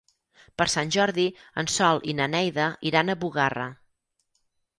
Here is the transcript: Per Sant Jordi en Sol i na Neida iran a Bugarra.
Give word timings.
Per 0.61 0.65
Sant 0.73 0.93
Jordi 0.95 1.25
en 1.63 1.69
Sol 1.73 2.01
i 2.13 2.15
na 2.21 2.27
Neida 2.37 2.67
iran 2.93 3.13
a 3.15 3.19
Bugarra. 3.27 3.69